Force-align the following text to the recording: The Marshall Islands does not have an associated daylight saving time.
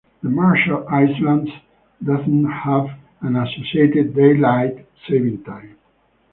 The 0.23 0.29
Marshall 0.31 0.87
Islands 0.89 1.51
does 2.03 2.25
not 2.25 2.51
have 2.63 2.97
an 3.21 3.35
associated 3.35 4.15
daylight 4.15 4.87
saving 5.07 5.43
time. 5.43 5.75